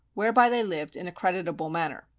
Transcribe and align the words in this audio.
whereby 0.15 0.49
they 0.49 0.63
lived 0.63 0.95
in 0.95 1.05
a 1.07 1.11
creditable 1.11 1.69
manner. 1.69 2.07